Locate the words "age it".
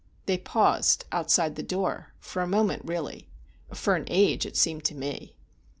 4.07-4.57